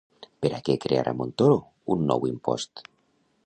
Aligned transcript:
Per 0.45 0.49
a 0.59 0.61
què 0.69 0.75
crearà 0.85 1.13
Montoro 1.19 1.59
un 1.97 2.05
nou 2.13 2.29
impost? 2.33 2.87